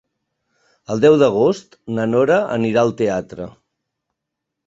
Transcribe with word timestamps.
El 0.93 1.03
deu 1.03 1.17
d'agost 1.23 1.77
na 1.99 2.07
Nora 2.13 2.39
anirà 2.55 2.85
al 2.87 2.93
teatre. 3.03 3.47